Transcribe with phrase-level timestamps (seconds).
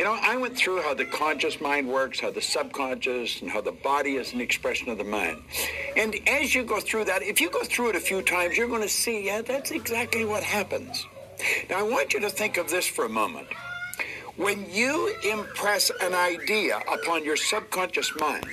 [0.00, 3.60] You know, I went through how the conscious mind works, how the subconscious, and how
[3.60, 5.42] the body is an expression of the mind.
[5.94, 8.66] And as you go through that, if you go through it a few times, you're
[8.66, 11.06] going to see, yeah, that's exactly what happens.
[11.68, 13.48] Now, I want you to think of this for a moment.
[14.36, 18.46] When you impress an idea upon your subconscious mind,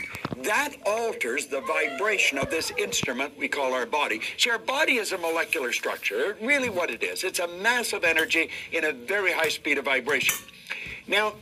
[0.44, 4.20] that alters the vibration of this instrument we call our body.
[4.36, 6.36] See, our body is a molecular structure.
[6.42, 9.86] Really, what it is, it's a mass of energy in a very high speed of
[9.86, 10.36] vibration.
[11.08, 11.34] Now,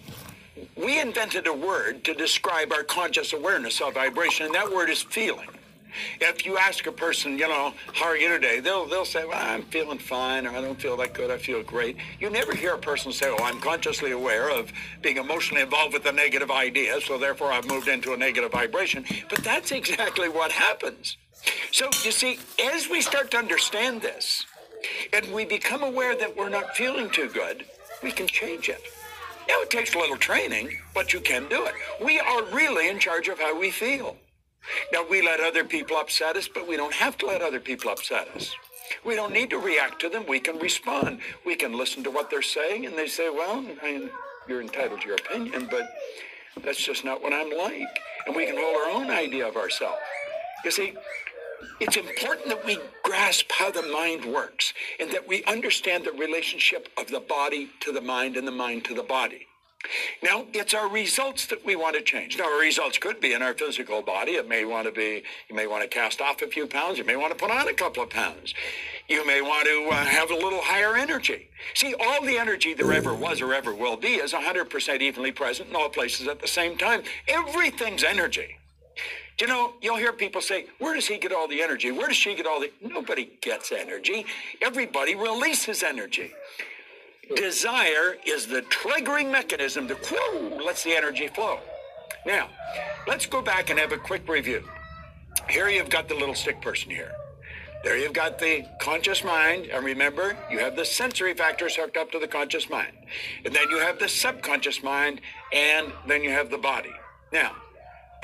[0.76, 5.02] we invented a word to describe our conscious awareness of vibration, and that word is
[5.02, 5.48] feeling.
[6.20, 8.60] If you ask a person, you know, how are you today?
[8.60, 11.32] They'll they'll say, well, I'm feeling fine, or I don't feel that good.
[11.32, 11.96] I feel great.
[12.20, 16.05] You never hear a person say, oh, I'm consciously aware of being emotionally involved with
[16.05, 19.05] a negative idea, so therefore I've moved into a negative vibration.
[19.30, 21.16] But that's exactly what happens.
[21.72, 24.46] So you see, as we start to understand this,
[25.13, 27.66] and we become aware that we're not feeling too good,
[28.04, 28.82] we can change it.
[29.48, 31.74] Now, it takes a little training, but you can do it.
[32.04, 34.18] We are really in charge of how we feel.
[34.91, 37.91] Now, we let other people upset us, but we don't have to let other people
[37.91, 38.55] upset us.
[39.04, 40.26] We don't need to react to them.
[40.27, 41.20] We can respond.
[41.46, 44.10] We can listen to what they're saying, and they say, well, I mean,
[44.48, 45.90] you're entitled to your opinion, but
[46.63, 47.99] that's just not what I'm like.
[48.26, 50.02] And we can hold our own idea of ourselves.
[50.63, 50.93] You see,
[51.80, 56.90] it's important that we grasp how the mind works and that we understand the relationship
[56.98, 59.48] of the body to the mind and the mind to the body.
[60.24, 62.38] Now, it's our results that we want to change.
[62.38, 64.34] Now, our results could be in our physical body.
[64.34, 66.97] It may want to be, you may want to cast off a few pounds.
[66.97, 68.53] You may want to put on a couple of pounds.
[69.08, 71.50] You may want to uh, have a little higher energy.
[71.74, 75.69] See, all the energy there ever was or ever will be is 100% evenly present
[75.69, 77.03] in all places at the same time.
[77.28, 78.58] Everything's energy.
[79.40, 81.91] You know, you'll hear people say, where does he get all the energy?
[81.91, 82.72] Where does she get all the...
[82.81, 84.25] Nobody gets energy.
[84.62, 86.31] Everybody releases energy.
[87.36, 91.59] Desire is the triggering mechanism that lets the energy flow.
[92.26, 92.48] Now,
[93.08, 94.64] let's go back and have a quick review.
[95.50, 97.12] Here you've got the little stick person here.
[97.84, 102.12] There you've got the conscious mind, and remember, you have the sensory factors hooked up
[102.14, 102.94] to the conscious mind.
[103.44, 105.22] And then you have the subconscious mind,
[105.54, 106.94] and then you have the body.
[107.32, 107.52] Now,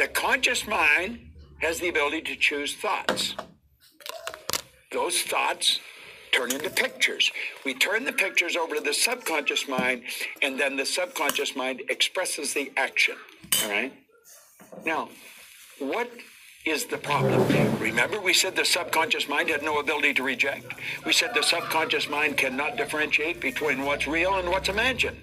[0.02, 1.20] the conscious mind
[1.60, 3.36] has the ability to choose thoughts.
[4.92, 5.80] Those thoughts
[6.32, 7.32] turn into pictures.
[7.64, 10.02] We turn the pictures over to the subconscious mind,
[10.42, 13.16] and then the subconscious mind expresses the action.
[13.64, 13.94] All right?
[14.84, 15.10] Now,
[15.78, 16.10] what
[16.66, 17.48] is the problem?
[17.78, 20.66] Remember, we said the subconscious mind had no ability to reject.
[21.06, 25.22] We said the subconscious mind cannot differentiate between what's real and what's imagined.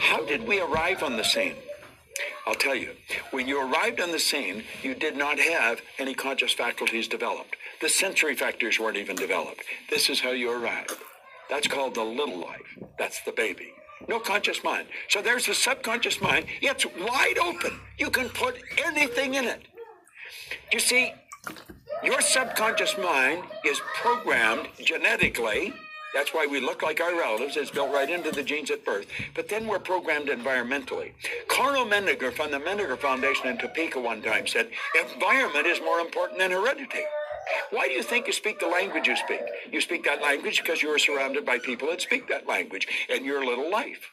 [0.00, 1.56] How did we arrive on the scene?
[2.48, 2.92] I'll tell you,
[3.30, 7.56] when you arrived on the scene, you did not have any conscious faculties developed.
[7.82, 9.64] The sensory factors weren't even developed.
[9.90, 10.96] This is how you arrived.
[11.50, 12.78] That's called the little life.
[12.98, 13.74] That's the baby.
[14.08, 14.86] No conscious mind.
[15.08, 16.46] So there's the subconscious mind.
[16.62, 17.78] It's wide open.
[17.98, 19.68] You can put anything in it.
[20.72, 21.12] You see,
[22.02, 25.74] your subconscious mind is programmed genetically
[26.18, 27.56] that's why we look like our relatives.
[27.56, 29.06] It's built right into the genes at birth.
[29.36, 31.12] But then we're programmed environmentally.
[31.46, 34.68] Carlo Menninger from the Menninger Foundation in Topeka one time said,
[35.14, 37.04] environment is more important than heredity.
[37.70, 39.42] Why do you think you speak the language you speak?
[39.70, 43.24] You speak that language because you are surrounded by people that speak that language in
[43.24, 44.10] your little life.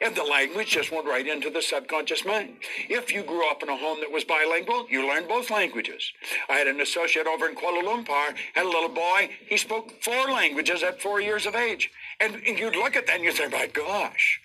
[0.00, 2.56] And the language just went right into the subconscious mind.
[2.88, 6.12] If you grew up in a home that was bilingual, you learned both languages.
[6.48, 10.30] I had an associate over in Kuala Lumpur, had a little boy, he spoke four
[10.30, 11.90] languages at four years of age.
[12.20, 14.40] And, and you'd look at that and you'd say, my gosh.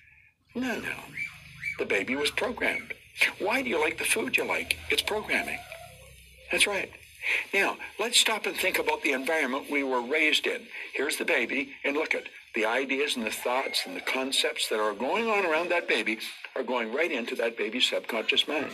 [0.56, 0.96] No, no.
[1.78, 2.94] The baby was programmed.
[3.40, 4.78] Why do you like the food you like?
[4.90, 5.60] It's programming.
[6.52, 6.92] That's right.
[7.54, 10.62] Now, let's stop and think about the environment we were raised in.
[10.94, 12.24] Here's the baby, and look at
[12.56, 16.20] the ideas and the thoughts and the concepts that are going on around that baby
[16.56, 18.72] are going right into that baby's subconscious mind.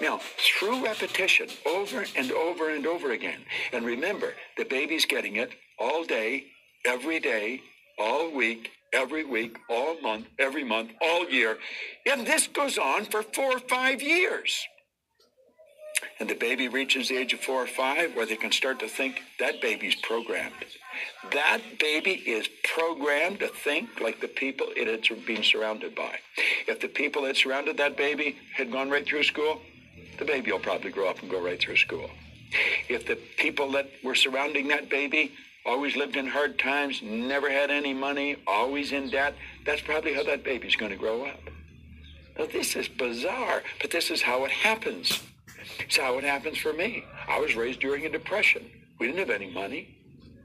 [0.00, 3.40] Now, through repetition, over and over and over again,
[3.72, 6.44] and remember, the baby's getting it all day,
[6.84, 7.60] every day,
[7.98, 11.58] all week, every week, all month, every month, all year.
[12.06, 14.66] And this goes on for four or five years.
[16.18, 18.88] And the baby reaches the age of four or five where they can start to
[18.88, 20.54] think that baby's programmed.
[21.32, 26.18] That baby is programmed to think like the people it had been surrounded by.
[26.66, 29.60] If the people that surrounded that baby had gone right through school,
[30.18, 32.10] the baby will probably grow up and go right through school.
[32.88, 35.32] If the people that were surrounding that baby
[35.64, 40.22] always lived in hard times, never had any money, always in debt, that's probably how
[40.24, 41.40] that baby's going to grow up.
[42.38, 45.22] Now, this is bizarre, but this is how it happens.
[45.80, 47.04] It's how it happens for me.
[47.28, 48.70] I was raised during a depression.
[48.98, 49.96] We didn't have any money.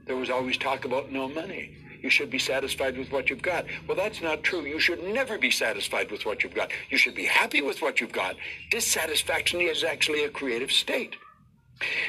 [0.06, 1.76] There was always talk about no money.
[2.02, 3.64] you should be satisfied with what you've got.
[3.86, 4.62] Well, that's not true.
[4.62, 6.70] You should never be satisfied with what you've got.
[6.90, 8.36] You should be happy with what you've got.
[8.70, 11.16] Dissatisfaction is actually a creative state.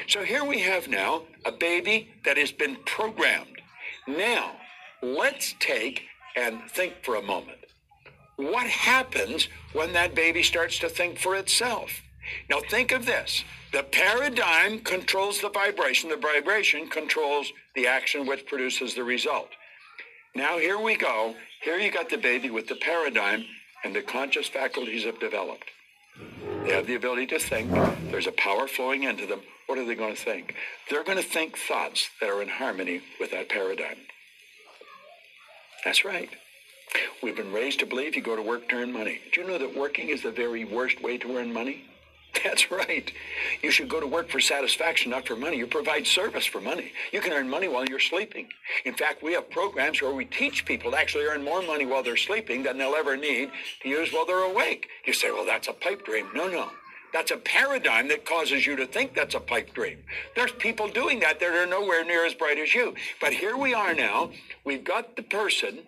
[0.06, 3.60] So here we have now a baby that has been programmed.
[4.06, 4.52] Now,
[5.02, 6.02] let's take
[6.36, 7.58] and think for a moment.
[8.36, 12.02] What happens when that baby starts to think for itself?
[12.48, 18.46] Now, think of this the paradigm controls the vibration, the vibration controls the action which
[18.46, 19.50] produces the result.
[20.34, 21.34] Now, here we go.
[21.62, 23.44] Here you got the baby with the paradigm,
[23.84, 25.70] and the conscious faculties have developed.
[26.64, 27.70] They have the ability to think.
[28.10, 29.40] There's a power flowing into them.
[29.66, 30.54] What are they going to think?
[30.88, 33.98] They're going to think thoughts that are in harmony with that paradigm.
[35.84, 36.30] That's right.
[37.22, 39.20] We've been raised to believe you go to work to earn money.
[39.32, 41.84] Do you know that working is the very worst way to earn money?
[42.44, 43.10] That's right.
[43.62, 45.56] You should go to work for satisfaction, not for money.
[45.56, 46.92] You provide service for money.
[47.12, 48.48] You can earn money while you're sleeping.
[48.84, 52.02] In fact, we have programs where we teach people to actually earn more money while
[52.02, 53.50] they're sleeping than they'll ever need
[53.82, 54.88] to use while they're awake.
[55.06, 56.28] You say, well, that's a pipe dream.
[56.34, 56.68] No, no.
[57.12, 59.98] That's a paradigm that causes you to think that's a pipe dream.
[60.36, 62.94] There's people doing that that are nowhere near as bright as you.
[63.20, 64.30] But here we are now.
[64.64, 65.80] We've got the person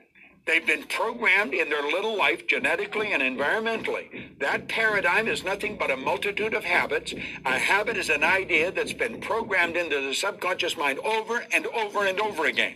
[0.47, 4.39] They've been programmed in their little life genetically and environmentally.
[4.41, 7.13] That paradigm is nothing but a multitude of habits.
[7.45, 12.07] A habit is an idea that's been programmed into the subconscious mind over and over
[12.07, 12.75] and over again.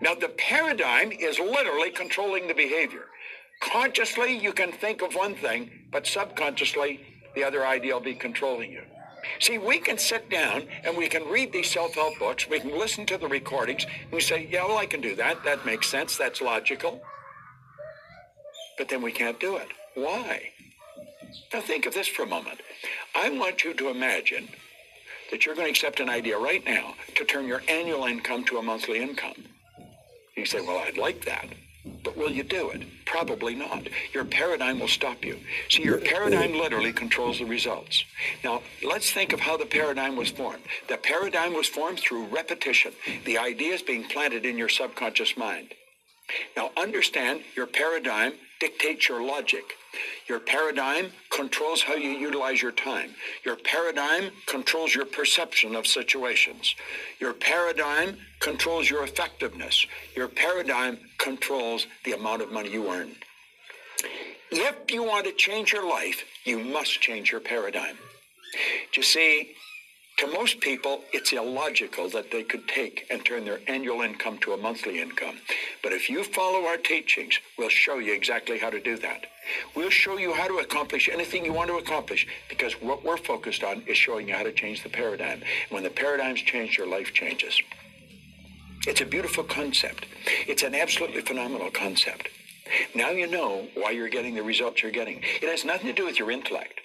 [0.00, 3.06] Now, the paradigm is literally controlling the behavior.
[3.60, 7.00] Consciously, you can think of one thing, but subconsciously,
[7.34, 8.82] the other idea will be controlling you.
[9.40, 12.48] See, we can sit down and we can read these self-help books.
[12.48, 13.84] We can listen to the recordings.
[13.84, 15.44] And we say, yeah, well, I can do that.
[15.44, 16.16] That makes sense.
[16.16, 17.02] That's logical.
[18.76, 19.68] But then we can't do it.
[19.94, 20.50] Why?
[21.52, 22.60] Now think of this for a moment.
[23.14, 24.48] I want you to imagine
[25.30, 28.58] that you're going to accept an idea right now to turn your annual income to
[28.58, 29.44] a monthly income.
[30.36, 31.48] You say, well, I'd like that.
[32.18, 32.82] Will you do it?
[33.06, 33.88] Probably not.
[34.12, 35.38] Your paradigm will stop you.
[35.68, 38.04] See, your paradigm literally controls the results.
[38.42, 40.64] Now, let's think of how the paradigm was formed.
[40.88, 42.92] The paradigm was formed through repetition.
[43.24, 45.74] The ideas being planted in your subconscious mind.
[46.56, 49.64] Now, understand your paradigm dictates your logic.
[50.28, 53.10] Your paradigm controls how you utilize your time.
[53.44, 56.74] Your paradigm controls your perception of situations.
[57.20, 59.86] Your paradigm controls your effectiveness.
[60.14, 63.12] Your paradigm controls the amount of money you earn.
[64.50, 67.96] If you want to change your life, you must change your paradigm.
[68.92, 69.54] Do You see,
[70.18, 74.52] to most people, it's illogical that they could take and turn their annual income to
[74.52, 75.36] a monthly income.
[75.82, 79.26] But if you follow our teachings, we'll show you exactly how to do that.
[79.76, 83.62] We'll show you how to accomplish anything you want to accomplish because what we're focused
[83.62, 85.40] on is showing you how to change the paradigm.
[85.70, 87.60] When the paradigms change, your life changes.
[88.86, 90.06] It's a beautiful concept.
[90.48, 92.28] It's an absolutely phenomenal concept.
[92.94, 95.20] Now you know why you're getting the results you're getting.
[95.40, 96.80] It has nothing to do with your intellect.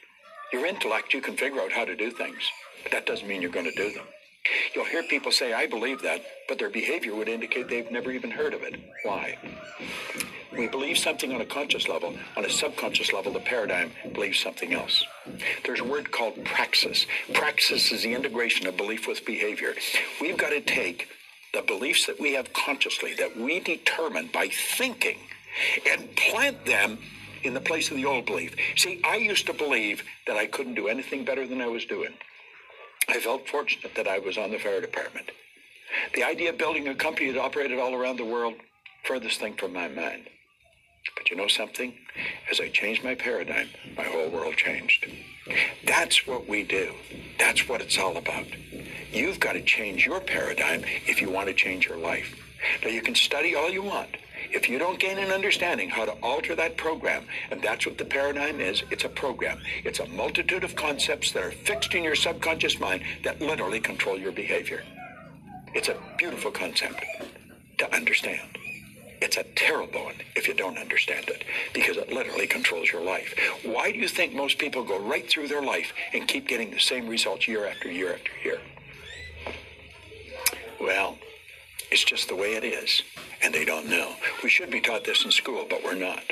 [0.51, 2.43] Your intellect, you can figure out how to do things.
[2.83, 4.05] But that doesn't mean you're going to do them.
[4.75, 8.29] You'll hear people say, I believe that, but their behavior would indicate they've never even
[8.29, 8.75] heard of it.
[9.03, 9.37] Why?
[10.51, 12.13] We believe something on a conscious level.
[12.37, 15.03] On a subconscious level, the paradigm believes something else.
[15.63, 17.07] There's a word called praxis.
[17.33, 19.73] Praxis is the integration of belief with behavior.
[20.21, 21.07] We've got to take
[21.53, 25.17] the beliefs that we have consciously, that we determine by thinking,
[25.89, 26.99] and plant them
[27.43, 28.55] in the place of the old belief.
[28.75, 32.13] See, I used to believe that I couldn't do anything better than I was doing.
[33.07, 35.31] I felt fortunate that I was on the fire department.
[36.15, 38.55] The idea of building a company that operated all around the world,
[39.03, 40.29] furthest thing from my mind.
[41.15, 41.93] But you know something?
[42.49, 43.67] As I changed my paradigm,
[43.97, 45.05] my whole world changed.
[45.85, 46.93] That's what we do.
[47.37, 48.45] That's what it's all about.
[49.11, 52.35] You've got to change your paradigm if you want to change your life.
[52.81, 54.15] Now, you can study all you want.
[54.53, 58.05] If you don't gain an understanding how to alter that program, and that's what the
[58.05, 59.59] paradigm is, it's a program.
[59.83, 64.15] It's a multitude of concepts that are fixed in your subconscious mind that literally control
[64.15, 64.83] your behavior.
[65.73, 67.03] It's a beautiful concept
[67.79, 68.47] to understand.
[69.23, 73.33] It's a terrible one if you don't understand it because it literally controls your life.
[73.63, 76.79] Why do you think most people go right through their life and keep getting the
[76.79, 78.59] same results year after year after year?
[80.79, 81.17] Well,
[81.93, 83.03] it's just the way it is,
[83.43, 84.13] and they don't know.
[84.43, 86.23] We should be taught this in school, but we're not.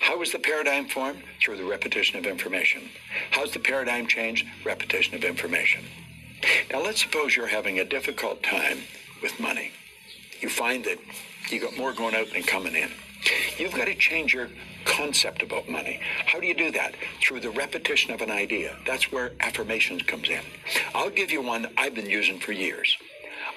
[0.00, 1.24] How is the paradigm formed?
[1.42, 2.82] Through the repetition of information.
[3.32, 4.46] How's the paradigm changed?
[4.64, 5.82] Repetition of information.
[6.70, 8.78] Now, let's suppose you're having a difficult time
[9.20, 9.72] with money.
[10.40, 10.98] You find that
[11.50, 12.90] you got more going out than coming in.
[13.58, 14.48] You've got to change your
[14.84, 15.98] concept about money.
[16.26, 16.94] How do you do that?
[17.20, 18.76] Through the repetition of an idea.
[18.86, 20.42] That's where affirmations comes in.
[20.94, 22.96] I'll give you one I've been using for years.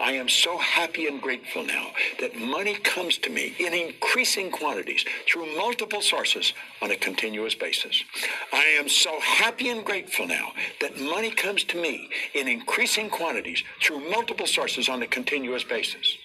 [0.04, 5.06] I am so happy and grateful now that money comes to me in increasing quantities
[5.26, 8.04] through multiple sources on a continuous basis.
[8.52, 13.64] I am so happy and grateful now that money comes to me in increasing quantities
[13.82, 16.18] through multiple sources on a continuous basis.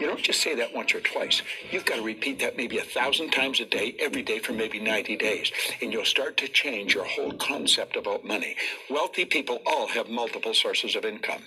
[0.00, 1.42] You don't just say that once or twice.
[1.70, 4.78] You've got to repeat that maybe a thousand times a day, every day for maybe
[4.78, 5.52] 90 days.
[5.82, 8.56] And you'll start to change your whole concept about money.
[8.88, 11.42] Wealthy people all have multiple sources of income.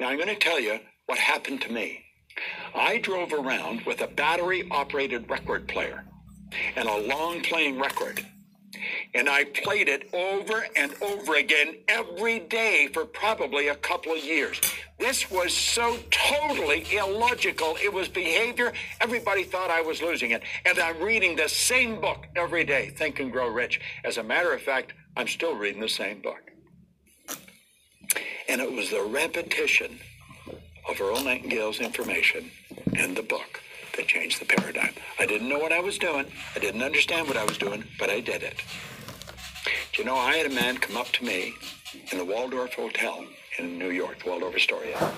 [0.00, 2.04] Now, I'm going to tell you what happened to me.
[2.74, 6.04] I drove around with a battery operated record player
[6.76, 8.24] and a long playing record.
[9.14, 14.24] And I played it over and over again every day for probably a couple of
[14.24, 14.60] years.
[14.98, 17.76] This was so totally illogical.
[17.82, 18.72] It was behavior.
[19.00, 20.42] Everybody thought I was losing it.
[20.66, 23.80] And I'm reading the same book every day, Think and Grow Rich.
[24.04, 26.43] As a matter of fact, I'm still reading the same book.
[28.54, 29.98] And it was the repetition
[30.88, 32.52] of Earl Nightingale's information
[32.96, 33.60] and the book
[33.96, 34.92] that changed the paradigm.
[35.18, 36.26] I didn't know what I was doing.
[36.54, 38.62] I didn't understand what I was doing, but I did it.
[39.92, 41.52] Do you know, I had a man come up to me
[42.12, 43.26] in the Waldorf Hotel
[43.58, 45.12] in New York, Waldorf Astoria,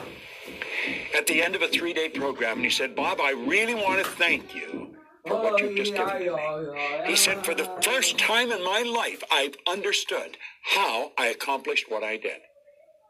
[1.15, 4.11] at the end of a three-day program, and he said, Bob, I really want to
[4.13, 7.05] thank you for what you've just given me.
[7.05, 12.03] He said, for the first time in my life, I've understood how I accomplished what
[12.03, 12.41] I did.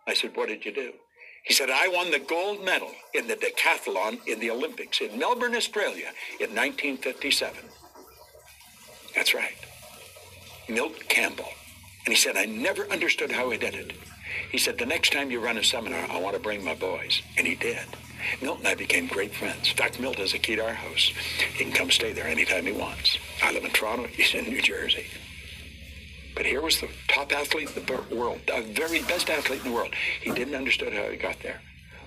[0.07, 0.93] I said, what did you do?
[1.45, 5.55] He said, I won the gold medal in the decathlon in the Olympics in Melbourne,
[5.55, 6.09] Australia
[6.41, 7.57] in 1957.
[9.15, 9.55] That's right.
[10.69, 11.49] Milt Campbell.
[12.05, 13.93] And he said, I never understood how he did it.
[14.51, 17.23] He said, the next time you run a seminar, I want to bring my boys.
[17.39, 17.87] And he did.
[18.43, 19.71] Milt and I became great friends.
[19.71, 21.13] In fact, Milt has a key to our house.
[21.55, 23.19] He can come stay there anytime he wants.
[23.43, 24.07] I live in Toronto.
[24.13, 25.07] He's in New Jersey.
[26.37, 29.75] But here was the top athlete in the world, the very best athlete in the
[29.75, 29.95] world.
[30.21, 31.63] He didn't understand how he got there.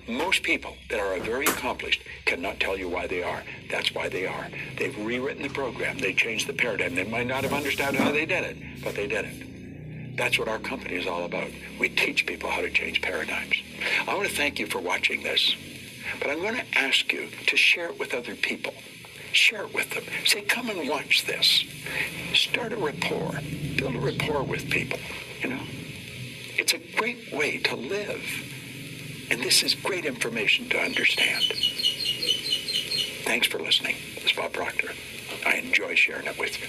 [0.08, 3.42] Most people that are very accomplished cannot tell you why they are.
[3.68, 4.48] That's why they are.
[4.78, 5.98] They've rewritten the program.
[5.98, 6.94] They changed the paradigm.
[6.94, 10.16] They might not have understood how they did it, but they did it.
[10.16, 11.50] That's what our company is all about.
[11.78, 13.54] We teach people how to change paradigms.
[14.06, 15.54] I want to thank you for watching this,
[16.20, 18.74] but I'm going to ask you to share it with other people.
[19.32, 20.04] Share it with them.
[20.24, 21.64] Say, come and watch this.
[22.34, 23.40] Start a rapport.
[23.76, 24.98] Build a rapport with people,
[25.40, 25.60] you know.
[26.58, 28.22] It's a great way to live.
[29.30, 31.44] And this is great information to understand.
[33.24, 33.96] Thanks for listening.
[34.16, 34.90] This is Bob Proctor.
[35.46, 36.66] I enjoy sharing it with you.